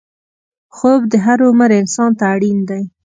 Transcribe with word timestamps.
خوب 0.75 1.01
د 1.11 1.13
هر 1.25 1.39
عمر 1.47 1.69
انسان 1.81 2.11
ته 2.19 2.23
اړین 2.33 2.59
دی 2.69 2.83